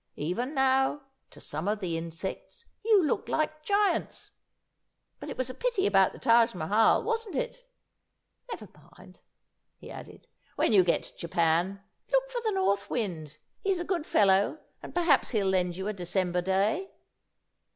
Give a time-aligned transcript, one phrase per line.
[0.15, 4.31] Even now, to some of the insects, you look like giants.
[5.19, 7.69] But it was a pity about the Taj Mahal, wasn't it?
[8.51, 8.67] Never
[8.97, 9.21] mind,"
[9.77, 10.25] he added,
[10.55, 13.37] "when you get to Japan look for the North Wind.
[13.63, 16.89] He's a good fellow, and perhaps he'll lend you a December day."